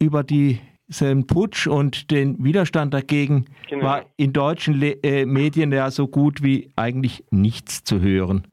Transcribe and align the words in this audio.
über 0.00 0.22
die 0.22 0.60
diesen 0.88 1.26
Putsch 1.26 1.66
und 1.66 2.10
den 2.10 2.42
Widerstand 2.42 2.94
dagegen 2.94 3.44
genau. 3.68 3.84
war 3.84 4.06
in 4.16 4.32
deutschen 4.32 4.74
Le 4.74 4.92
äh, 5.02 5.26
Medien 5.26 5.70
ja 5.70 5.90
so 5.90 6.08
gut 6.08 6.42
wie 6.42 6.70
eigentlich 6.76 7.24
nichts 7.30 7.84
zu 7.84 8.00
hören. 8.00 8.46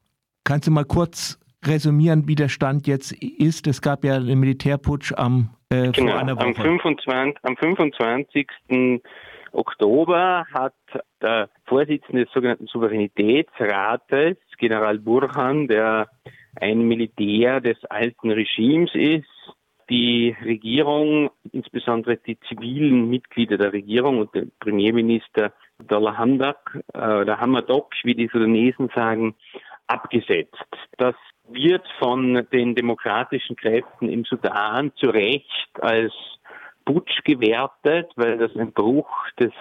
Kannst 0.43 0.67
du 0.67 0.71
mal 0.71 0.85
kurz 0.85 1.39
resümieren, 1.65 2.27
wie 2.27 2.35
der 2.35 2.49
Stand 2.49 2.87
jetzt 2.87 3.13
ist? 3.13 3.67
Es 3.67 3.81
gab 3.81 4.03
ja 4.03 4.15
einen 4.15 4.39
Militärputsch 4.39 5.13
am 5.13 5.49
äh, 5.69 5.91
genau, 5.91 6.11
vor 6.11 6.19
einer 6.19 6.35
Woche. 6.35 6.45
Am 6.45 6.55
25, 6.55 7.37
am 7.41 7.57
25. 7.57 8.47
Oktober 9.53 10.45
hat 10.53 10.73
der 11.21 11.49
Vorsitzende 11.65 12.25
des 12.25 12.33
sogenannten 12.33 12.67
Souveränitätsrates, 12.67 14.37
General 14.57 14.99
Burhan, 14.99 15.67
der 15.67 16.09
ein 16.57 16.81
Militär 16.81 17.61
des 17.61 17.83
alten 17.85 18.31
Regimes 18.31 18.93
ist, 18.93 19.25
die 19.89 20.35
Regierung, 20.43 21.29
insbesondere 21.51 22.17
die 22.17 22.39
zivilen 22.47 23.09
Mitglieder 23.09 23.57
der 23.57 23.73
Regierung 23.73 24.19
und 24.19 24.33
der 24.33 24.45
Premierminister 24.59 25.53
Abdullah 25.79 26.17
Hamdak, 26.17 26.83
äh, 26.93 27.21
oder 27.21 27.39
Hamadok, 27.39 27.93
wie 28.03 28.15
die 28.15 28.29
Sudanesen 28.31 28.89
sagen, 28.95 29.35
abgesetzt. 29.87 30.65
Das 30.97 31.15
wird 31.49 31.85
von 31.99 32.47
den 32.51 32.75
demokratischen 32.75 33.55
Kräften 33.55 34.09
im 34.09 34.25
Sudan 34.25 34.91
zu 34.95 35.07
Recht 35.09 35.69
als 35.79 36.13
Putsch 36.85 37.23
gewertet, 37.23 38.11
weil 38.15 38.37
das 38.37 38.55
ein 38.55 38.71
Bruch 38.71 39.09
des 39.39 39.51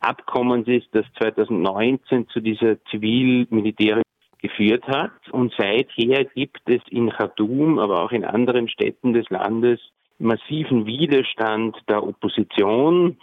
Abkommens 0.00 0.68
ist, 0.68 0.88
das 0.92 1.04
2019 1.18 2.28
zu 2.28 2.40
dieser 2.40 2.82
zivil-militärischen 2.84 4.05
geführt 4.40 4.86
hat. 4.86 5.12
Und 5.30 5.52
seither 5.56 6.24
gibt 6.24 6.60
es 6.66 6.82
in 6.90 7.10
Khartoum, 7.10 7.78
aber 7.78 8.02
auch 8.02 8.12
in 8.12 8.24
anderen 8.24 8.68
Städten 8.68 9.12
des 9.12 9.28
Landes 9.30 9.78
massiven 10.18 10.86
Widerstand 10.86 11.76
der 11.88 12.02
Opposition. 12.02 13.18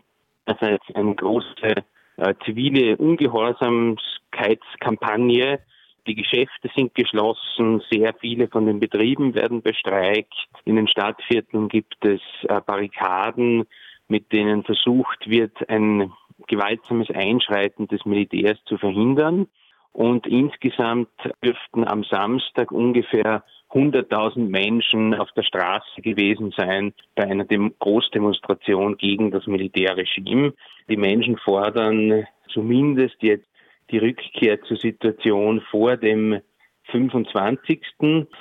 Das 0.45 0.61
heißt, 0.61 0.95
eine 0.95 1.15
große 1.15 1.83
äh, 2.17 2.33
zivile 2.45 2.95
Ungehorsamkeitskampagne. 2.97 5.59
Die 6.05 6.15
Geschäfte 6.15 6.69
sind 6.75 6.93
geschlossen, 6.95 7.81
sehr 7.89 8.13
viele 8.19 8.49
von 8.49 8.65
den 8.65 8.81
Betrieben 8.81 9.35
werden 9.35 9.61
bestreikt. 9.61 10.33
In 10.65 10.75
den 10.75 10.89
Stadtvierteln 10.89 11.69
gibt 11.69 12.03
es 12.03 12.19
äh, 12.49 12.59
Barrikaden, 12.65 13.63
mit 14.09 14.33
denen 14.33 14.63
versucht 14.63 15.29
wird, 15.29 15.69
ein 15.69 16.11
gewaltsames 16.47 17.09
Einschreiten 17.09 17.87
des 17.87 18.03
Militärs 18.05 18.57
zu 18.65 18.77
verhindern. 18.77 19.47
Und 19.93 20.25
insgesamt 20.25 21.09
dürften 21.43 21.87
am 21.87 22.03
Samstag 22.03 22.71
ungefähr 22.71 23.43
100.000 23.71 24.49
Menschen 24.49 25.13
auf 25.13 25.31
der 25.31 25.43
Straße 25.43 26.01
gewesen 26.01 26.53
sein 26.57 26.93
bei 27.15 27.23
einer 27.23 27.45
Dem 27.45 27.73
Großdemonstration 27.79 28.97
gegen 28.97 29.31
das 29.31 29.47
Militärregime. 29.47 30.53
Die 30.89 30.97
Menschen 30.97 31.37
fordern 31.37 32.25
zumindest 32.51 33.15
jetzt 33.21 33.47
die 33.91 33.99
Rückkehr 33.99 34.61
zur 34.63 34.77
Situation 34.77 35.61
vor 35.71 35.97
dem 35.97 36.39
25. 36.85 37.79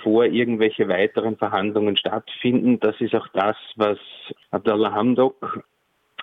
vor 0.03 0.25
irgendwelche 0.25 0.89
weiteren 0.89 1.37
Verhandlungen 1.37 1.97
stattfinden. 1.97 2.81
Das 2.81 3.01
ist 3.01 3.15
auch 3.15 3.29
das, 3.29 3.57
was 3.77 3.99
Abdallah 4.51 4.93
Hamdok, 4.93 5.65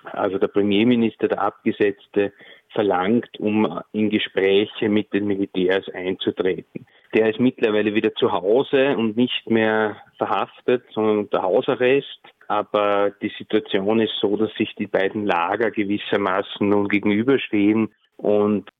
also 0.04 0.38
der 0.38 0.48
Premierminister, 0.48 1.28
der 1.28 1.42
Abgesetzte, 1.42 2.32
verlangt, 2.70 3.38
um 3.40 3.80
in 3.92 4.10
Gespräche 4.10 4.88
mit 4.88 5.12
den 5.12 5.26
Militärs 5.26 5.88
einzutreten. 5.92 6.86
Der 7.14 7.28
ist 7.30 7.40
mittlerweile 7.40 7.94
wieder 7.94 8.14
zu 8.14 8.30
Hause 8.30 8.96
und 8.96 9.16
nicht 9.16 9.50
mehr 9.50 9.96
verhaftet, 10.16 10.84
sondern 10.92 11.18
unter 11.18 11.42
Hausarrest. 11.42 12.20
Aber 12.46 13.10
die 13.22 13.32
Situation 13.36 14.00
ist 14.00 14.14
so, 14.20 14.36
dass 14.36 14.52
sich 14.54 14.74
die 14.76 14.86
beiden 14.86 15.26
Lager 15.26 15.70
gewissermaßen 15.70 16.68
nun 16.68 16.88
gegenüberstehen 16.88 17.92
und 18.16 18.70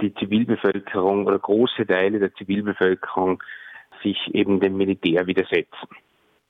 die 0.00 0.14
Zivilbevölkerung 0.14 1.26
oder 1.26 1.38
große 1.38 1.86
Teile 1.86 2.18
der 2.18 2.34
Zivilbevölkerung 2.34 3.42
sich 4.02 4.18
eben 4.34 4.60
dem 4.60 4.76
Militär 4.76 5.26
widersetzen. 5.26 5.88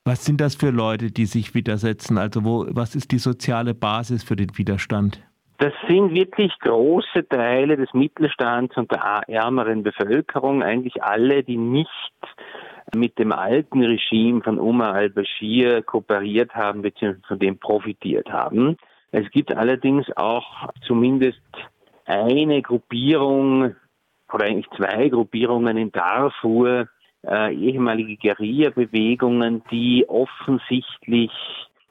Was 0.07 0.25
sind 0.25 0.41
das 0.41 0.55
für 0.55 0.71
Leute, 0.71 1.11
die 1.11 1.27
sich 1.27 1.53
widersetzen? 1.57 2.17
Also 2.17 2.45
wo, 2.45 2.65
was 2.69 2.95
ist 2.95 3.11
die 3.11 3.19
soziale 3.19 3.75
Basis 3.75 4.23
für 4.23 4.37
den 4.37 4.57
Widerstand? 4.57 5.21
Das 5.59 5.73
sind 5.89 6.15
wirklich 6.15 6.57
große 6.61 7.29
Teile 7.29 7.77
des 7.77 7.93
Mittelstands 7.93 8.77
und 8.77 8.93
der 8.93 9.23
ärmeren 9.27 9.83
Bevölkerung, 9.83 10.63
eigentlich 10.63 11.03
alle, 11.03 11.43
die 11.43 11.57
nicht 11.57 11.91
mit 12.95 13.19
dem 13.19 13.33
alten 13.33 13.83
Regime 13.83 14.43
von 14.43 14.61
Omar 14.61 14.95
al-Bashir 14.95 15.83
kooperiert 15.83 16.55
haben 16.55 16.83
bzw. 16.83 17.17
von 17.27 17.41
dem 17.41 17.59
profitiert 17.59 18.31
haben. 18.31 18.77
Es 19.11 19.29
gibt 19.33 19.57
allerdings 19.57 20.07
auch 20.17 20.69
zumindest 20.87 21.41
eine 22.05 22.63
Gruppierung 22.63 23.75
oder 24.33 24.45
eigentlich 24.45 24.71
zwei 24.77 25.09
Gruppierungen 25.09 25.77
in 25.77 25.91
Darfur, 25.91 26.87
äh, 27.27 27.55
ehemalige 27.55 28.17
Guerilla-Bewegungen, 28.17 29.63
die 29.71 30.05
offensichtlich 30.09 31.31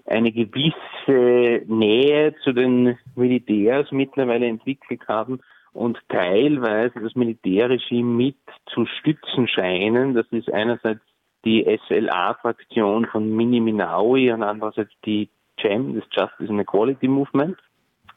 eine 0.06 0.32
gewisse 0.32 1.64
Nähe 1.68 2.36
zu 2.44 2.54
den 2.54 2.98
Militärs 3.16 3.92
mittlerweile 3.92 4.48
entwickelt 4.48 5.02
haben 5.08 5.40
und 5.74 6.00
teilweise 6.10 7.00
das 7.02 7.16
Militärregime 7.16 8.16
mit 8.16 8.38
zu 8.68 8.86
stützen 8.86 9.48
scheinen. 9.48 10.14
Das 10.14 10.28
ist 10.32 10.52
einerseits 10.52 11.02
die 11.44 11.64
SLA-Fraktion 11.88 13.06
von 13.08 13.36
Mini 13.36 13.60
Minawi 13.60 14.32
und 14.32 14.44
andererseits 14.44 14.94
die 15.06 15.30
JEM, 15.60 15.96
das 15.96 16.06
Justice 16.12 16.50
and 16.50 16.62
Equality 16.62 17.08
Movement. 17.08 17.58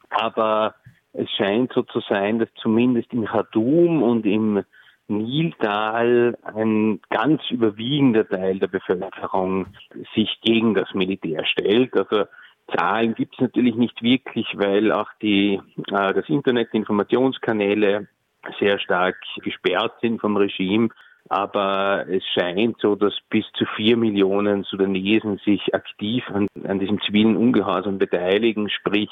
Aber 0.09 0.75
es 1.13 1.29
scheint 1.31 1.73
so 1.73 1.83
zu 1.83 1.99
sein, 2.01 2.39
dass 2.39 2.49
zumindest 2.55 3.11
in 3.13 3.25
Khartoum 3.25 4.03
und 4.03 4.25
im 4.25 4.63
Niltal 5.09 6.37
ein 6.43 6.99
ganz 7.09 7.41
überwiegender 7.49 8.27
Teil 8.27 8.59
der 8.59 8.67
Bevölkerung 8.67 9.67
sich 10.15 10.39
gegen 10.41 10.73
das 10.73 10.93
Militär 10.93 11.45
stellt. 11.45 11.95
Also 11.97 12.25
Zahlen 12.75 13.15
gibt 13.15 13.33
es 13.33 13.41
natürlich 13.41 13.75
nicht 13.75 14.01
wirklich, 14.01 14.47
weil 14.55 14.91
auch 14.91 15.09
die, 15.21 15.59
äh, 15.91 16.13
das 16.13 16.29
Internet, 16.29 16.71
die 16.73 16.77
Informationskanäle 16.77 18.07
sehr 18.59 18.79
stark 18.79 19.17
gesperrt 19.43 19.93
sind 20.01 20.21
vom 20.21 20.37
Regime. 20.37 20.89
Aber 21.31 22.07
es 22.09 22.23
scheint 22.33 22.77
so, 22.81 22.95
dass 22.95 23.13
bis 23.29 23.45
zu 23.53 23.65
vier 23.75 23.97
Millionen 23.97 24.63
Sudanesen 24.63 25.39
sich 25.45 25.75
aktiv 25.75 26.23
an, 26.33 26.47
an 26.63 26.79
diesem 26.79 26.99
zivilen 27.01 27.37
Ungehorsam 27.37 27.99
beteiligen, 27.99 28.67
sprich 28.69 29.11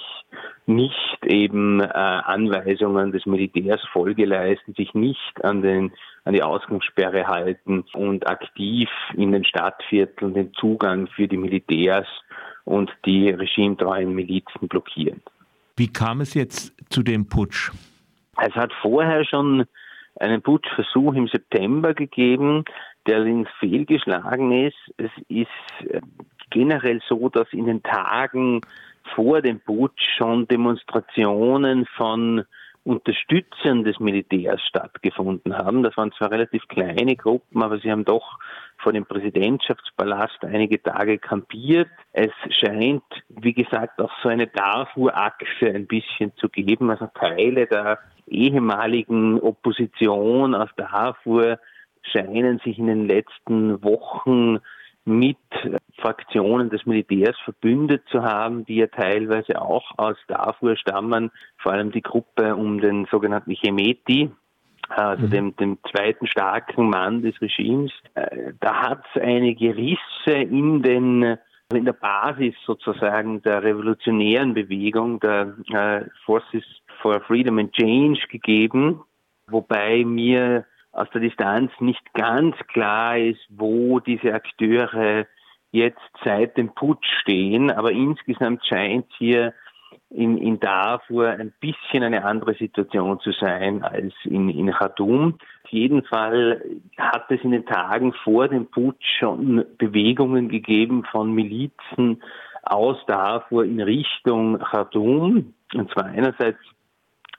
nicht 0.65 1.19
eben 1.23 1.79
äh, 1.79 1.85
Anweisungen 1.85 3.11
des 3.11 3.27
Militärs 3.27 3.81
Folge 3.93 4.25
leisten, 4.25 4.73
sich 4.73 4.95
nicht 4.95 5.45
an, 5.45 5.61
den, 5.61 5.91
an 6.25 6.33
die 6.33 6.41
Ausgangssperre 6.41 7.27
halten 7.27 7.85
und 7.93 8.27
aktiv 8.27 8.89
in 9.15 9.31
den 9.31 9.45
Stadtvierteln 9.45 10.33
den 10.33 10.53
Zugang 10.53 11.07
für 11.07 11.27
die 11.27 11.37
Militärs 11.37 12.07
und 12.65 12.91
die 13.05 13.29
regimetreuen 13.29 14.13
Milizen 14.13 14.67
blockieren. 14.67 15.21
Wie 15.75 15.93
kam 15.93 16.21
es 16.21 16.33
jetzt 16.33 16.73
zu 16.91 17.03
dem 17.03 17.29
Putsch? 17.29 17.71
Es 18.41 18.53
hat 18.55 18.73
vorher 18.81 19.23
schon 19.23 19.65
einen 20.19 20.41
Putschversuch 20.41 21.13
im 21.13 21.27
September 21.27 21.93
gegeben, 21.93 22.65
der 23.05 23.17
allerdings 23.17 23.49
fehlgeschlagen 23.59 24.51
ist. 24.51 24.77
Es 24.97 25.11
ist 25.27 25.89
äh, 25.89 26.01
generell 26.49 27.01
so, 27.07 27.29
dass 27.29 27.51
in 27.51 27.65
den 27.65 27.83
Tagen 27.83 28.61
vor 29.15 29.41
dem 29.41 29.59
Putsch 29.59 30.03
schon 30.17 30.47
Demonstrationen 30.47 31.85
von 31.95 32.43
Unterstützern 32.83 33.83
des 33.83 33.99
Militärs 33.99 34.61
stattgefunden 34.61 35.57
haben. 35.57 35.83
Das 35.83 35.97
waren 35.97 36.13
zwar 36.13 36.31
relativ 36.31 36.65
kleine 36.69 37.17
Gruppen, 37.17 37.61
aber 37.61 37.79
sie 37.79 37.91
haben 37.91 38.05
doch 38.05 38.39
vor 38.77 38.93
dem 38.93 39.05
Präsidentschaftspalast 39.05 40.45
einige 40.45 40.81
Tage 40.81 41.17
kampiert. 41.17 41.89
Es 42.13 42.31
scheint, 42.49 43.03
wie 43.27 43.53
gesagt, 43.53 43.99
auch 43.99 44.11
so 44.23 44.29
eine 44.29 44.47
Darfur-Achse 44.47 45.67
ein 45.67 45.85
bisschen 45.85 46.33
zu 46.37 46.47
geben. 46.47 46.89
Also 46.89 47.07
Teile 47.13 47.67
der 47.67 47.99
ehemaligen 48.27 49.39
Opposition 49.39 50.55
aus 50.55 50.69
Darfur 50.75 51.59
scheinen 52.03 52.59
sich 52.59 52.77
in 52.77 52.87
den 52.87 53.07
letzten 53.07 53.83
Wochen 53.83 54.59
mit 55.05 55.37
Fraktionen 55.99 56.69
des 56.69 56.85
Militärs 56.85 57.37
verbündet 57.43 58.03
zu 58.11 58.23
haben, 58.23 58.65
die 58.65 58.75
ja 58.75 58.87
teilweise 58.87 59.61
auch 59.61 59.91
aus 59.97 60.17
Darfur 60.27 60.75
stammen, 60.75 61.31
vor 61.57 61.71
allem 61.71 61.91
die 61.91 62.01
Gruppe 62.01 62.55
um 62.55 62.81
den 62.81 63.05
sogenannten 63.09 63.51
Chemeti, 63.51 64.29
also 64.89 65.25
mhm. 65.25 65.29
dem, 65.29 65.55
dem 65.55 65.77
zweiten 65.89 66.27
starken 66.27 66.89
Mann 66.89 67.21
des 67.21 67.41
Regimes. 67.41 67.91
Äh, 68.15 68.53
da 68.59 68.89
hat 68.89 69.03
es 69.13 69.21
einige 69.21 69.75
Risse 69.75 70.37
in 70.37 70.81
den 70.81 71.37
in 71.73 71.85
der 71.85 71.93
Basis 71.93 72.55
sozusagen 72.65 73.41
der 73.41 73.61
revolutionären 73.61 74.53
Bewegung, 74.53 75.19
der 75.19 75.53
äh, 75.69 76.05
Forces 76.25 76.63
for 77.01 77.19
Freedom 77.21 77.59
and 77.59 77.73
Change 77.73 78.21
gegeben, 78.29 79.03
wobei 79.47 80.03
mir 80.05 80.65
aus 80.93 81.09
der 81.13 81.21
Distanz 81.21 81.71
nicht 81.79 82.13
ganz 82.13 82.55
klar 82.67 83.17
ist, 83.17 83.45
wo 83.49 83.99
diese 83.99 84.33
Akteure 84.33 85.27
jetzt 85.71 85.99
seit 86.23 86.57
dem 86.57 86.73
Putsch 86.73 87.05
stehen. 87.21 87.69
Aber 87.69 87.91
insgesamt 87.91 88.65
scheint 88.65 89.05
hier 89.17 89.53
in, 90.09 90.37
in 90.37 90.59
Darfur 90.59 91.29
ein 91.29 91.53
bisschen 91.59 92.03
eine 92.03 92.23
andere 92.23 92.53
Situation 92.53 93.19
zu 93.19 93.31
sein 93.31 93.83
als 93.83 94.13
in, 94.23 94.49
in 94.49 94.71
Khartoum. 94.71 95.37
Auf 95.63 95.71
jeden 95.71 96.03
Fall 96.03 96.61
hat 96.97 97.29
es 97.29 97.41
in 97.43 97.51
den 97.51 97.65
Tagen 97.65 98.13
vor 98.23 98.47
dem 98.47 98.67
Putsch 98.67 99.19
schon 99.19 99.65
Bewegungen 99.77 100.47
gegeben 100.49 101.03
von 101.11 101.33
Milizen 101.33 102.23
aus 102.63 102.97
Darfur 103.07 103.65
in 103.65 103.81
Richtung 103.81 104.59
Khartoum. 104.59 105.53
Und 105.73 105.91
zwar 105.91 106.05
einerseits 106.05 106.59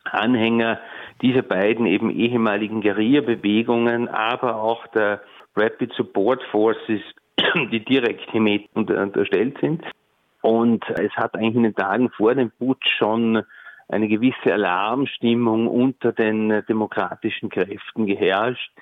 Anhänger 0.04 0.78
dieser 1.22 1.42
beiden 1.42 1.86
eben 1.86 2.10
ehemaligen 2.10 2.80
Guerilla-Bewegungen, 2.80 4.08
aber 4.08 4.56
auch 4.56 4.86
der 4.88 5.22
Rapid 5.56 5.92
Support 5.94 6.42
Forces, 6.50 7.00
die 7.70 7.84
direkt 7.84 8.32
Hemet 8.32 8.66
unterstellt 8.74 9.58
sind. 9.60 9.82
Und 10.48 10.82
es 10.88 11.12
hat 11.14 11.34
eigentlich 11.34 11.56
in 11.56 11.62
den 11.64 11.74
Tagen 11.74 12.08
vor 12.08 12.34
dem 12.34 12.50
Putsch 12.50 12.88
schon 12.96 13.42
eine 13.86 14.08
gewisse 14.08 14.50
Alarmstimmung 14.50 15.66
unter 15.66 16.12
den 16.12 16.64
demokratischen 16.66 17.50
Kräften 17.50 18.06
geherrscht, 18.06 18.72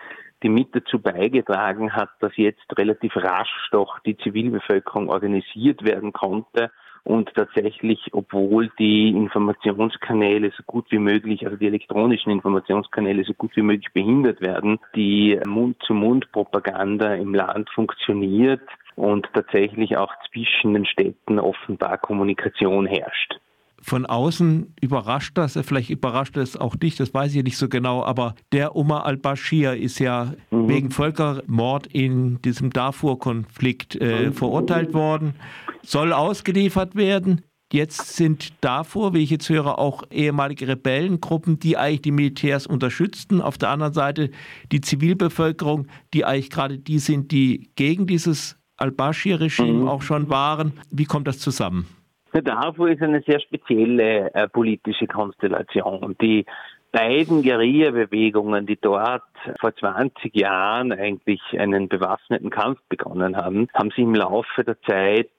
die 0.44 0.48
mit 0.48 0.76
dazu 0.76 1.00
beigetragen 1.00 1.92
hat, 1.92 2.10
dass 2.20 2.36
jetzt 2.36 2.66
relativ 2.78 3.16
rasch 3.16 3.68
doch 3.72 3.98
die 3.98 4.16
Zivilbevölkerung 4.16 5.08
organisiert 5.08 5.84
werden 5.84 6.12
konnte 6.12 6.70
und 7.02 7.34
tatsächlich, 7.34 7.98
obwohl 8.12 8.70
die 8.78 9.08
Informationskanäle 9.08 10.52
so 10.56 10.62
gut 10.68 10.86
wie 10.90 11.00
möglich, 11.00 11.46
also 11.46 11.56
die 11.56 11.66
elektronischen 11.66 12.30
Informationskanäle 12.30 13.24
so 13.24 13.34
gut 13.34 13.56
wie 13.56 13.62
möglich 13.62 13.92
behindert 13.92 14.40
werden, 14.40 14.78
die 14.94 15.40
Mund-zu-Mund-Propaganda 15.44 17.14
im 17.14 17.34
Land 17.34 17.68
funktioniert 17.70 18.62
und 18.96 19.28
tatsächlich 19.32 19.96
auch 19.96 20.12
zwischen 20.30 20.74
den 20.74 20.86
Städten 20.86 21.38
offenbar 21.38 21.98
Kommunikation 21.98 22.86
herrscht 22.86 23.38
von 23.86 24.04
außen 24.04 24.74
überrascht 24.80 25.38
das, 25.38 25.58
vielleicht 25.62 25.90
überrascht 25.90 26.36
es 26.36 26.56
auch 26.56 26.74
dich, 26.74 26.96
das 26.96 27.14
weiß 27.14 27.34
ich 27.34 27.44
nicht 27.44 27.56
so 27.56 27.68
genau, 27.68 28.02
aber 28.02 28.34
der 28.52 28.74
Omar 28.74 29.06
al-Bashir 29.06 29.74
ist 29.74 30.00
ja 30.00 30.32
mhm. 30.50 30.68
wegen 30.68 30.90
Völkermord 30.90 31.86
in 31.86 32.42
diesem 32.42 32.70
Darfur-Konflikt 32.70 33.96
äh, 34.00 34.26
mhm. 34.26 34.32
verurteilt 34.32 34.92
worden, 34.92 35.34
soll 35.82 36.12
ausgeliefert 36.12 36.96
werden. 36.96 37.42
Jetzt 37.72 38.16
sind 38.16 38.52
Darfur, 38.60 39.12
wie 39.12 39.22
ich 39.22 39.30
jetzt 39.30 39.48
höre, 39.48 39.78
auch 39.78 40.04
ehemalige 40.10 40.68
Rebellengruppen, 40.68 41.58
die 41.58 41.76
eigentlich 41.76 42.02
die 42.02 42.12
Militärs 42.12 42.66
unterstützten. 42.66 43.40
Auf 43.40 43.58
der 43.58 43.70
anderen 43.70 43.92
Seite 43.92 44.30
die 44.70 44.80
Zivilbevölkerung, 44.80 45.88
die 46.14 46.24
eigentlich 46.24 46.50
gerade 46.50 46.78
die 46.78 47.00
sind, 47.00 47.32
die 47.32 47.70
gegen 47.74 48.06
dieses 48.06 48.55
al-Bashir-Regime 48.76 49.82
mhm. 49.82 49.88
auch 49.88 50.02
schon 50.02 50.28
waren. 50.28 50.72
Wie 50.90 51.04
kommt 51.04 51.26
das 51.26 51.38
zusammen? 51.38 51.86
Der 52.34 52.42
Darfur 52.42 52.90
ist 52.90 53.02
eine 53.02 53.22
sehr 53.22 53.40
spezielle 53.40 54.34
äh, 54.34 54.48
politische 54.48 55.06
Konstellation. 55.06 56.16
Die 56.20 56.44
beiden 56.92 57.42
Guerilla-Bewegungen, 57.42 58.66
die 58.66 58.78
dort 58.80 59.22
vor 59.60 59.74
20 59.74 60.34
Jahren 60.34 60.92
eigentlich 60.92 61.40
einen 61.58 61.88
bewaffneten 61.88 62.50
Kampf 62.50 62.78
begonnen 62.88 63.36
haben, 63.36 63.68
haben 63.74 63.90
sich 63.90 63.98
im 63.98 64.14
Laufe 64.14 64.64
der 64.64 64.80
Zeit 64.82 65.30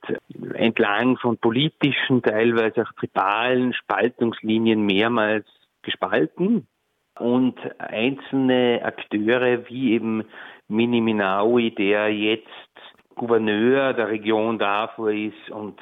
entlang 0.54 1.16
von 1.18 1.36
politischen, 1.36 2.22
teilweise 2.22 2.82
auch 2.82 2.92
tribalen 2.98 3.74
Spaltungslinien 3.74 4.84
mehrmals 4.84 5.46
gespalten. 5.82 6.66
Und 7.18 7.56
einzelne 7.78 8.80
Akteure 8.84 9.68
wie 9.68 9.94
eben 9.94 10.24
Mini 10.68 11.00
Minawi, 11.00 11.72
der 11.72 12.14
jetzt 12.14 12.46
Gouverneur 13.18 13.92
der 13.92 14.08
Region 14.08 14.58
Darfur 14.58 15.12
ist 15.12 15.50
und 15.50 15.78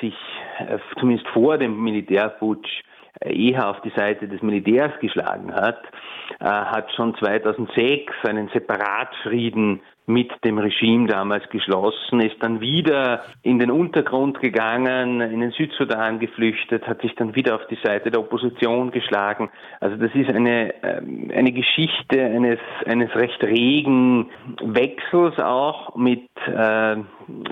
sich 0.00 0.14
äh, 0.58 0.78
zumindest 0.98 1.26
vor 1.28 1.56
dem 1.56 1.82
Militärputsch 1.82 2.82
äh, 3.20 3.50
eher 3.50 3.70
auf 3.70 3.80
die 3.80 3.92
Seite 3.96 4.28
des 4.28 4.42
Militärs 4.42 4.92
geschlagen 5.00 5.54
hat, 5.54 5.82
äh, 6.40 6.44
hat 6.44 6.92
schon 6.92 7.14
2006 7.16 8.12
einen 8.24 8.48
Separatfrieden 8.48 9.80
mit 10.06 10.30
dem 10.44 10.58
Regime 10.58 11.08
damals 11.08 11.48
geschlossen, 11.48 12.20
ist 12.20 12.36
dann 12.40 12.60
wieder 12.60 13.24
in 13.42 13.58
den 13.58 13.72
Untergrund 13.72 14.40
gegangen, 14.40 15.20
in 15.20 15.40
den 15.40 15.50
Südsudan 15.50 16.20
geflüchtet, 16.20 16.86
hat 16.86 17.02
sich 17.02 17.14
dann 17.16 17.34
wieder 17.34 17.56
auf 17.56 17.66
die 17.66 17.78
Seite 17.82 18.12
der 18.12 18.20
Opposition 18.20 18.92
geschlagen. 18.92 19.50
Also 19.80 19.96
das 19.96 20.14
ist 20.14 20.30
eine, 20.30 20.72
ähm, 20.84 21.32
eine 21.34 21.50
Geschichte 21.50 22.22
eines, 22.22 22.60
eines 22.86 23.12
recht 23.16 23.42
regen 23.42 24.30
Wechsels 24.62 25.38
auch 25.40 25.96
mit, 25.96 26.28
äh, 26.46 26.96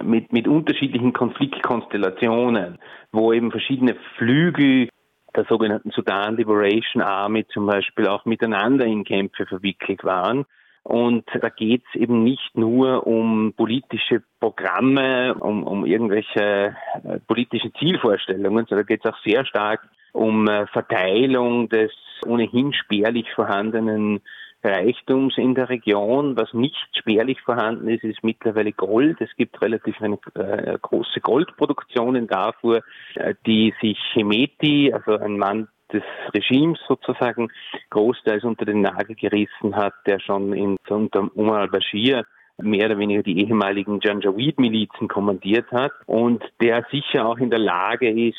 mit, 0.02 0.32
mit 0.32 0.46
unterschiedlichen 0.46 1.12
Konfliktkonstellationen, 1.12 2.78
wo 3.10 3.32
eben 3.32 3.50
verschiedene 3.50 3.96
Flügel 4.16 4.88
der 5.34 5.44
sogenannten 5.46 5.90
Sudan 5.90 6.36
Liberation 6.36 7.02
Army 7.02 7.44
zum 7.48 7.66
Beispiel 7.66 8.06
auch 8.06 8.24
miteinander 8.24 8.84
in 8.86 9.02
Kämpfe 9.02 9.46
verwickelt 9.46 10.04
waren. 10.04 10.44
Und 10.84 11.24
da 11.40 11.48
geht 11.48 11.82
es 11.88 12.00
eben 12.00 12.22
nicht 12.22 12.56
nur 12.56 13.06
um 13.06 13.54
politische 13.56 14.22
Programme, 14.38 15.34
um, 15.34 15.64
um 15.64 15.86
irgendwelche 15.86 16.76
äh, 17.04 17.18
politischen 17.26 17.74
Zielvorstellungen, 17.78 18.66
sondern 18.66 18.86
geht 18.86 19.02
es 19.02 19.10
auch 19.10 19.18
sehr 19.24 19.46
stark 19.46 19.80
um 20.12 20.46
äh, 20.46 20.66
Verteilung 20.66 21.70
des 21.70 21.90
ohnehin 22.26 22.74
spärlich 22.74 23.26
vorhandenen 23.34 24.20
Reichtums 24.62 25.36
in 25.38 25.54
der 25.54 25.70
Region. 25.70 26.36
Was 26.36 26.52
nicht 26.52 26.76
spärlich 26.98 27.40
vorhanden 27.40 27.88
ist, 27.88 28.04
ist 28.04 28.22
mittlerweile 28.22 28.72
Gold. 28.72 29.20
Es 29.20 29.34
gibt 29.36 29.60
relativ 29.62 30.00
eine 30.00 30.18
äh, 30.34 30.78
große 30.80 31.20
Goldproduktion 31.20 32.14
in 32.14 32.26
Darfur, 32.26 32.82
äh, 33.14 33.34
die 33.46 33.74
sich 33.80 33.98
Hemeti, 34.12 34.92
also 34.92 35.18
ein 35.18 35.38
Mann 35.38 35.68
des 35.94 36.02
Regimes 36.34 36.78
sozusagen 36.86 37.48
großteils 37.90 38.44
unter 38.44 38.64
den 38.64 38.82
Nagel 38.82 39.16
gerissen 39.16 39.74
hat, 39.74 39.94
der 40.06 40.20
schon 40.20 40.52
in, 40.52 40.76
unter 40.88 41.30
Umar 41.34 41.60
al-Bashir 41.62 42.24
mehr 42.58 42.86
oder 42.86 42.98
weniger 42.98 43.22
die 43.22 43.40
ehemaligen 43.44 44.00
Janjaweed-Milizen 44.00 45.08
kommandiert 45.08 45.70
hat 45.72 45.92
und 46.06 46.42
der 46.60 46.84
sicher 46.90 47.26
auch 47.26 47.38
in 47.38 47.50
der 47.50 47.58
Lage 47.58 48.10
ist, 48.10 48.38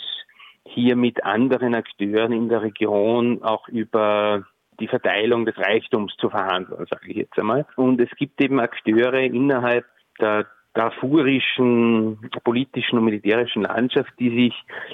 hier 0.67 0.95
mit 0.95 1.23
anderen 1.23 1.75
Akteuren 1.75 2.31
in 2.31 2.49
der 2.49 2.61
Region 2.61 3.43
auch 3.43 3.67
über 3.67 4.45
die 4.79 4.87
Verteilung 4.87 5.45
des 5.45 5.57
Reichtums 5.57 6.15
zu 6.17 6.29
verhandeln, 6.29 6.85
sage 6.89 7.07
ich 7.07 7.17
jetzt 7.17 7.37
einmal. 7.37 7.65
Und 7.75 8.01
es 8.01 8.09
gibt 8.17 8.41
eben 8.41 8.59
Akteure 8.59 9.21
innerhalb 9.21 9.85
der 10.19 10.47
darfurischen 10.75 12.19
politischen 12.43 12.99
und 12.99 13.05
militärischen 13.05 13.63
Landschaft, 13.63 14.11
die 14.19 14.29
sich 14.29 14.53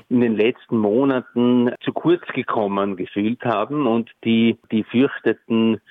in 0.10 0.22
den 0.22 0.38
letzten 0.38 0.78
Monaten 0.78 1.72
zu 1.82 1.92
kurz 1.92 2.26
gekommen 2.34 2.96
gefühlt 2.96 3.44
haben 3.44 3.88
und 3.88 4.10
die, 4.24 4.58
die 4.72 4.84
fürchteten, 4.84 5.82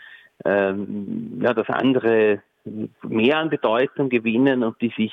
ähm, 0.44 1.40
ja, 1.42 1.52
dass 1.52 1.68
andere 1.68 2.40
mehr 3.02 3.38
an 3.38 3.50
Bedeutung 3.50 4.08
gewinnen 4.08 4.62
und 4.62 4.80
die 4.80 4.92
sich 4.96 5.12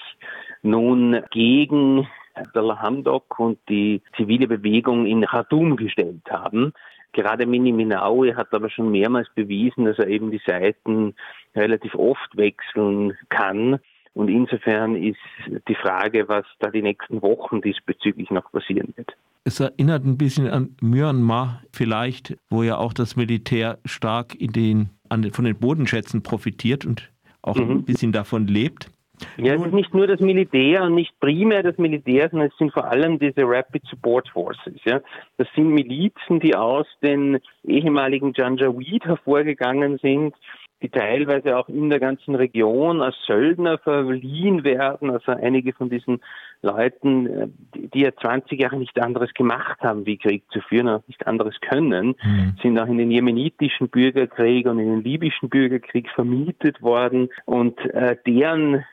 nun 0.62 1.24
gegen 1.32 2.08
Abdullah 2.36 2.80
Hamdok 2.80 3.40
und 3.40 3.58
die 3.68 4.02
zivile 4.16 4.48
Bewegung 4.48 5.08
in 5.08 5.26
Khartoum 5.26 5.76
gestellt 5.76 6.30
haben. 6.30 6.74
Gerade 7.14 7.48
Mini 7.48 7.72
Minaui 7.72 8.34
hat 8.36 8.54
aber 8.54 8.70
schon 8.70 8.92
mehrmals 8.92 9.28
bewiesen, 9.34 9.86
dass 9.86 9.98
er 9.98 10.08
eben 10.08 10.30
die 10.30 10.42
Seiten 10.46 11.16
relativ 11.56 11.96
oft 11.96 12.38
wechseln 12.38 13.18
kann. 13.30 13.80
Und 14.18 14.30
insofern 14.30 14.96
ist 14.96 15.20
die 15.68 15.76
Frage, 15.76 16.28
was 16.28 16.44
da 16.58 16.72
die 16.72 16.82
nächsten 16.82 17.22
Wochen 17.22 17.62
diesbezüglich 17.62 18.32
noch 18.32 18.52
passieren 18.52 18.92
wird. 18.96 19.16
Es 19.44 19.60
erinnert 19.60 20.06
ein 20.06 20.18
bisschen 20.18 20.50
an 20.50 20.76
Myanmar 20.82 21.62
vielleicht, 21.72 22.36
wo 22.50 22.64
ja 22.64 22.78
auch 22.78 22.94
das 22.94 23.16
Militär 23.16 23.78
stark 23.86 24.34
in 24.34 24.52
den, 24.52 24.90
an, 25.08 25.32
von 25.32 25.46
den 25.46 25.56
Bodenschätzen 25.56 26.24
profitiert 26.24 26.84
und 26.84 27.12
auch 27.44 27.58
mhm. 27.58 27.70
ein 27.70 27.84
bisschen 27.84 28.12
davon 28.12 28.48
lebt. 28.48 28.90
Ja, 29.38 29.54
es 29.54 29.62
ist 29.64 29.74
nicht 29.74 29.94
nur 29.94 30.08
das 30.08 30.20
Militär 30.20 30.82
und 30.82 30.96
nicht 30.96 31.20
primär 31.20 31.62
das 31.62 31.78
Militär, 31.78 32.30
sondern 32.30 32.50
es 32.50 32.58
sind 32.58 32.74
vor 32.74 32.86
allem 32.86 33.20
diese 33.20 33.44
Rapid 33.44 33.84
Support 33.86 34.30
Forces. 34.30 34.80
Ja. 34.84 35.00
Das 35.38 35.48
sind 35.56 35.70
Milizen, 35.70 36.40
die 36.40 36.56
aus 36.56 36.88
den 37.04 37.40
ehemaligen 37.64 38.34
Janjaweed 38.36 39.06
hervorgegangen 39.06 40.00
sind, 40.00 40.34
die 40.82 40.90
teilweise 40.90 41.58
auch 41.58 41.70
in 41.70 41.90
der 41.90 42.00
ganzen 42.00 42.36
Region 42.36 43.02
als 43.02 43.16
Söldner 43.26 43.78
verliehen 43.78 44.64
werden. 44.64 45.10
Also 45.10 45.32
einige 45.32 45.74
von 45.74 45.90
diesen 45.90 46.22
Leuten, 46.62 47.28
äh, 47.28 47.48
die 47.74 48.02
ja 48.02 48.16
20 48.16 48.60
Jahre 48.60 48.78
nicht 48.78 49.00
anderes 49.00 49.34
gemacht 49.34 49.80
haben, 49.82 50.06
wie 50.06 50.18
Krieg 50.18 50.44
zu 50.52 50.62
führen, 50.62 50.88
und 50.88 51.08
nicht 51.08 51.26
anderes 51.26 51.56
können, 51.62 52.16
mhm. 52.22 52.56
sind 52.62 52.80
auch 52.80 52.88
in 52.88 52.98
den 52.98 53.12
jemenitischen 53.12 53.90
Bürgerkrieg 53.90 54.68
und 54.68 54.80
in 54.80 54.90
den 54.90 55.04
libyschen 55.04 55.50
Bürgerkrieg 55.50 56.10
vermietet 56.10 56.82
worden 56.82 57.30
und 57.46 57.80
äh, 57.94 58.16
deren 58.26 58.86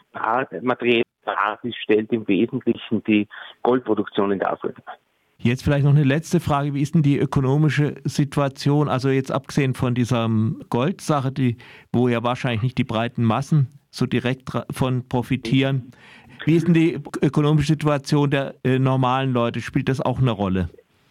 materielle 0.63 1.03
Basis 1.25 1.75
stellt 1.77 2.13
im 2.13 2.29
Wesentlichen 2.29 3.03
die 3.05 3.27
Goldproduktion 3.63 4.33
in 4.33 4.39
Darfur 4.39 4.73
dar. 4.73 4.97
Jetzt 5.39 5.63
vielleicht 5.63 5.85
noch 5.85 5.93
eine 5.93 6.05
letzte 6.05 6.41
Frage. 6.41 6.75
Wie 6.75 6.81
ist 6.81 6.95
denn 6.95 7.03
die 7.03 7.19
ökonomische 7.19 7.97
Situation? 8.05 8.89
Also 8.89 9.11
jetzt 9.11 9.31
abgesehen 9.31 9.75
von 9.75 9.95
dieser 9.95 10.29
Goldsache, 10.71 11.33
die, 11.33 11.59
wo 11.93 12.09
ja 12.09 12.23
wahrscheinlich 12.23 12.63
nicht 12.63 12.79
die 12.79 12.85
breiten 12.85 13.25
Massen 13.25 13.69
so 13.91 14.07
direkt 14.07 14.51
von 14.71 15.07
profitieren. 15.09 15.93
Wie 16.45 16.57
ist 16.57 16.67
denn 16.67 16.75
die 16.75 17.01
ökonomische 17.23 17.69
Situation 17.69 18.31
der 18.31 18.55
äh, 18.65 18.79
normalen 18.79 19.33
Leute? 19.33 19.61
Spielt 19.61 19.89
das 19.89 20.01
auch 20.01 20.19
eine 20.19 20.31
Rolle? 20.31 20.69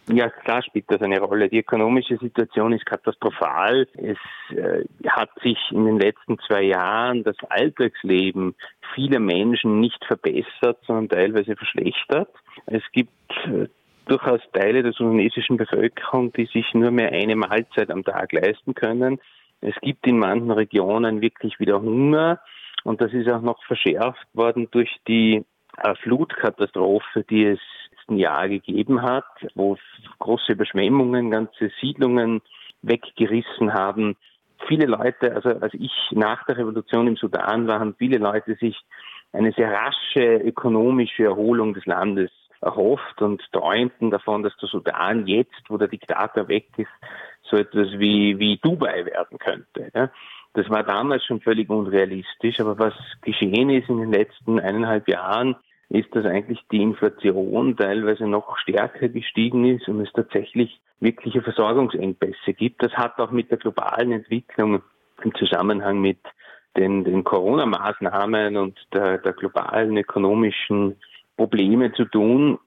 Ja, 0.08 0.30
klar 0.30 0.62
spielt 0.62 0.86
das 0.90 1.02
eine 1.02 1.20
Rolle. 1.22 1.48
Die 1.48 1.60
ökonomische 1.60 2.18
Situation 2.18 2.74
ist 2.74 2.86
katastrophal. 2.86 3.88
Es 3.94 4.18
äh, 4.50 4.84
hat 5.08 5.30
sich 5.42 5.58
in 5.72 5.86
den 5.86 5.98
letzten 5.98 6.38
zwei 6.40 6.64
Jahren 6.64 7.24
das 7.24 7.38
Alltagsleben 7.50 8.54
vieler 8.94 9.20
Menschen 9.20 9.80
nicht 9.80 10.04
verbessert, 10.06 10.78
sondern 10.86 11.08
teilweise 11.08 11.56
verschlechtert. 11.56 12.30
Es 12.66 12.84
gibt 12.92 13.12
äh, 13.46 13.68
durchaus 14.06 14.42
Teile 14.54 14.84
der 14.84 14.94
sudanesischen 14.94 15.58
Bevölkerung, 15.58 16.34
die 16.34 16.46
sich 16.46 16.74
nur 16.74 16.92
mehr 16.92 17.12
eine 17.12 17.36
Mahlzeit 17.36 17.90
am 17.90 18.04
Tag 18.04 18.32
leisten 18.34 18.74
können. 18.74 19.20
Es 19.62 19.76
gibt 19.82 20.06
in 20.06 20.20
manchen 20.20 20.52
Regionen 20.52 21.22
wirklich 21.22 21.60
wieder 21.60 21.82
Hunger 21.82 22.40
und 22.84 23.02
das 23.02 23.14
ist 23.14 23.30
auch 23.30 23.42
noch 23.42 23.64
verschärft 23.64 24.28
worden 24.34 24.68
durch 24.72 24.94
die 25.08 25.46
äh, 25.78 25.96
Flutkatastrophe, 25.96 27.24
die 27.30 27.46
es 27.46 27.60
letzten 28.04 28.18
Jahr 28.18 28.50
gegeben 28.50 29.02
hat, 29.02 29.26
wo 29.56 29.78
große 30.20 30.54
Überschwemmungen 30.54 31.32
ganze 31.32 31.72
Siedlungen 31.82 32.42
weggerissen 32.82 33.74
haben. 33.74 34.16
Viele 34.68 34.86
Leute, 34.86 35.34
also 35.34 35.50
als 35.50 35.74
ich 35.74 35.92
nach 36.12 36.46
der 36.46 36.58
Revolution 36.58 37.08
im 37.08 37.16
Sudan 37.16 37.68
war, 37.68 37.80
haben 37.80 37.96
viele 37.98 38.18
Leute 38.18 38.56
sich 38.56 38.78
eine 39.32 39.52
sehr 39.54 39.72
rasche 39.72 40.38
ökonomische 40.38 41.24
Erholung 41.24 41.74
des 41.74 41.86
Landes 41.86 42.32
erhofft 42.64 43.22
und 43.22 43.42
träumten 43.52 44.12
davon, 44.12 44.44
dass 44.44 44.56
der 44.58 44.70
Sudan 44.70 45.28
jetzt, 45.28 45.64
wo 45.70 45.78
der 45.78 45.88
Diktator 45.88 46.48
weg 46.48 46.68
ist, 46.78 46.90
so 47.44 47.58
etwas 47.58 47.88
wie, 48.00 48.40
wie 48.40 48.58
Dubai 48.58 49.06
werden 49.06 49.38
könnte. 49.38 49.92
Ja. 49.94 50.10
Das 50.54 50.70
war 50.70 50.84
damals 50.84 51.26
schon 51.26 51.42
völlig 51.42 51.70
unrealistisch, 51.70 52.60
aber 52.60 52.78
was 52.78 52.94
geschehen 53.22 53.70
ist 53.70 53.90
in 53.90 53.98
den 53.98 54.12
letzten 54.12 54.60
eineinhalb 54.60 55.08
Jahren, 55.08 55.56
ist, 55.90 56.16
dass 56.16 56.26
eigentlich 56.26 56.60
die 56.72 56.82
Inflation 56.82 57.76
teilweise 57.76 58.26
noch 58.26 58.58
stärker 58.58 59.10
gestiegen 59.10 59.66
ist 59.66 59.88
und 59.88 60.02
es 60.02 60.12
tatsächlich 60.14 60.80
wirkliche 61.00 61.42
Versorgungsengpässe 61.42 62.54
gibt. 62.54 62.82
Das 62.84 62.94
hat 62.94 63.20
auch 63.20 63.32
mit 63.32 63.52
der 63.52 63.58
globalen 63.58 64.12
Entwicklung 64.12 64.82
im 65.24 65.36
Zusammenhang 65.36 66.00
mit 66.00 66.20
den, 66.78 67.04
den 67.04 67.24
Corona-Maßnahmen 67.24 68.58
und 68.58 68.80
der, 68.94 69.20
der 69.20 69.34
globalen 69.34 69.96
ökonomischen 69.98 70.96
Probleme 71.38 71.92
zu 71.94 72.06
tun. 72.06 72.60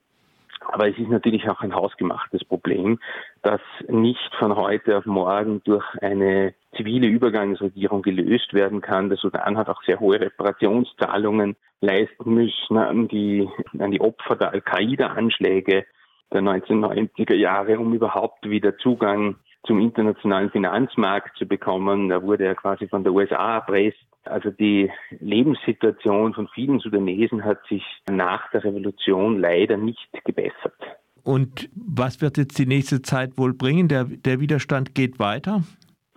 Aber 0.68 0.88
es 0.88 0.98
ist 0.98 1.08
natürlich 1.08 1.48
auch 1.48 1.60
ein 1.60 1.74
hausgemachtes 1.74 2.44
Problem, 2.44 2.98
das 3.42 3.60
nicht 3.88 4.34
von 4.38 4.56
heute 4.56 4.98
auf 4.98 5.06
morgen 5.06 5.62
durch 5.64 5.84
eine 6.00 6.54
zivile 6.76 7.06
Übergangsregierung 7.06 8.02
gelöst 8.02 8.52
werden 8.52 8.80
kann. 8.80 9.08
Der 9.08 9.18
Sudan 9.18 9.56
hat 9.56 9.68
auch 9.68 9.82
sehr 9.84 10.00
hohe 10.00 10.20
Reparationszahlungen 10.20 11.56
leisten 11.80 12.34
müssen 12.34 12.76
an 12.78 13.06
die, 13.08 13.48
an 13.78 13.90
die 13.90 14.00
Opfer 14.00 14.36
der 14.36 14.52
Al-Qaida-Anschläge 14.52 15.84
der 16.32 16.40
1990er 16.40 17.34
Jahre, 17.34 17.78
um 17.78 17.94
überhaupt 17.94 18.48
wieder 18.48 18.76
Zugang 18.78 19.36
zum 19.66 19.80
internationalen 19.80 20.50
Finanzmarkt 20.50 21.36
zu 21.36 21.46
bekommen. 21.46 22.08
Da 22.08 22.22
wurde 22.22 22.44
er 22.44 22.54
quasi 22.54 22.88
von 22.88 23.04
der 23.04 23.12
USA 23.12 23.56
erpresst. 23.56 23.98
Also 24.24 24.50
die 24.50 24.90
Lebenssituation 25.20 26.34
von 26.34 26.48
vielen 26.48 26.80
Sudanesen 26.80 27.44
hat 27.44 27.58
sich 27.68 27.82
nach 28.10 28.50
der 28.50 28.64
Revolution 28.64 29.38
leider 29.38 29.76
nicht 29.76 30.08
gebessert. 30.24 30.74
Und 31.22 31.68
was 31.74 32.20
wird 32.20 32.38
jetzt 32.38 32.58
die 32.58 32.66
nächste 32.66 33.02
Zeit 33.02 33.36
wohl 33.36 33.52
bringen? 33.52 33.88
Der, 33.88 34.04
der 34.04 34.40
Widerstand 34.40 34.94
geht 34.94 35.18
weiter? 35.18 35.62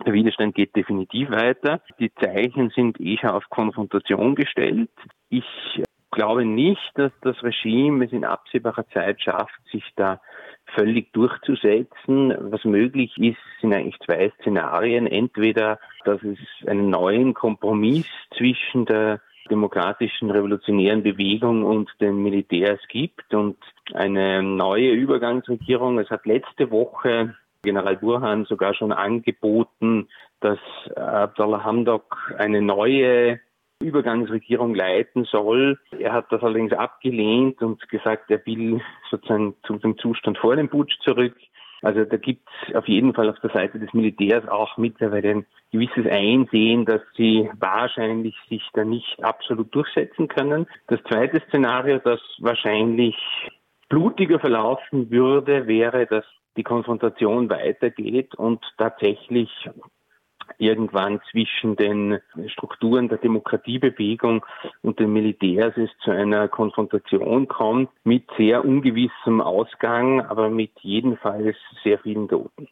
Der 0.06 0.12
Widerstand 0.12 0.54
geht 0.54 0.74
definitiv 0.74 1.30
weiter. 1.30 1.80
Die 1.98 2.12
Zeichen 2.14 2.70
sind 2.70 3.00
eh 3.00 3.18
schon 3.18 3.30
auf 3.30 3.44
Konfrontation 3.50 4.34
gestellt. 4.34 4.90
Ich 5.28 5.44
glaube 6.10 6.44
nicht, 6.44 6.90
dass 6.94 7.12
das 7.22 7.42
Regime 7.42 8.04
es 8.04 8.12
in 8.12 8.24
absehbarer 8.24 8.86
Zeit 8.88 9.20
schafft, 9.20 9.60
sich 9.70 9.84
da 9.96 10.20
völlig 10.74 11.12
durchzusetzen. 11.12 12.34
Was 12.50 12.64
möglich 12.64 13.16
ist, 13.18 13.38
sind 13.60 13.72
eigentlich 13.72 13.98
zwei 14.04 14.32
Szenarien. 14.40 15.06
Entweder, 15.06 15.78
dass 16.04 16.22
es 16.22 16.38
einen 16.66 16.90
neuen 16.90 17.34
Kompromiss 17.34 18.06
zwischen 18.36 18.86
der 18.86 19.20
demokratischen 19.50 20.30
revolutionären 20.30 21.02
Bewegung 21.02 21.64
und 21.64 21.90
den 22.00 22.22
Militärs 22.22 22.80
gibt 22.88 23.34
und 23.34 23.56
eine 23.92 24.42
neue 24.42 24.92
Übergangsregierung. 24.92 25.98
Es 25.98 26.10
hat 26.10 26.24
letzte 26.26 26.70
Woche 26.70 27.34
General 27.62 27.96
Burhan 27.96 28.44
sogar 28.46 28.74
schon 28.74 28.92
angeboten, 28.92 30.08
dass 30.40 30.58
Abdullah 30.96 31.62
Hamdok 31.64 32.34
eine 32.38 32.62
neue 32.62 33.40
Übergangsregierung 33.80 34.74
leiten 34.74 35.24
soll. 35.24 35.78
Er 35.98 36.12
hat 36.12 36.26
das 36.30 36.42
allerdings 36.42 36.72
abgelehnt 36.72 37.62
und 37.62 37.88
gesagt, 37.88 38.30
er 38.30 38.44
will 38.46 38.80
sozusagen 39.10 39.54
zu 39.66 39.78
dem 39.78 39.98
Zustand 39.98 40.38
vor 40.38 40.56
dem 40.56 40.68
Putsch 40.68 40.98
zurück. 41.02 41.34
Also 41.82 42.04
da 42.04 42.18
gibt 42.18 42.46
es 42.68 42.74
auf 42.74 42.86
jeden 42.88 43.14
Fall 43.14 43.30
auf 43.30 43.40
der 43.40 43.50
Seite 43.50 43.78
des 43.78 43.92
Militärs 43.94 44.46
auch 44.48 44.76
mittlerweile 44.76 45.30
ein 45.30 45.46
gewisses 45.72 46.06
Einsehen, 46.06 46.84
dass 46.84 47.00
sie 47.16 47.50
wahrscheinlich 47.58 48.36
sich 48.50 48.62
da 48.74 48.84
nicht 48.84 49.24
absolut 49.24 49.74
durchsetzen 49.74 50.28
können. 50.28 50.66
Das 50.88 51.00
zweite 51.08 51.40
Szenario, 51.48 51.98
das 51.98 52.20
wahrscheinlich 52.38 53.16
blutiger 53.88 54.38
verlaufen 54.38 55.10
würde, 55.10 55.66
wäre, 55.66 56.06
dass 56.06 56.24
die 56.56 56.64
Konfrontation 56.64 57.48
weitergeht 57.48 58.34
und 58.34 58.62
tatsächlich 58.76 59.50
irgendwann 60.60 61.20
zwischen 61.30 61.76
den 61.76 62.20
Strukturen 62.46 63.08
der 63.08 63.18
Demokratiebewegung 63.18 64.44
und 64.82 64.98
den 64.98 65.12
Militärs 65.12 65.76
es 65.76 65.90
zu 66.04 66.10
einer 66.10 66.48
Konfrontation 66.48 67.48
kommt 67.48 67.90
mit 68.04 68.24
sehr 68.36 68.64
ungewissem 68.64 69.40
Ausgang, 69.40 70.20
aber 70.20 70.50
mit 70.50 70.72
jedenfalls 70.80 71.56
sehr 71.82 71.98
vielen 71.98 72.28
Toten. 72.28 72.68